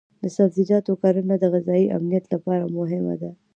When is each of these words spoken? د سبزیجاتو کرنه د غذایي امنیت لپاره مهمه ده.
د 0.23 0.23
سبزیجاتو 0.35 0.91
کرنه 1.01 1.35
د 1.39 1.43
غذایي 1.53 1.87
امنیت 1.97 2.25
لپاره 2.33 2.65
مهمه 2.77 3.15
ده. 3.21 3.31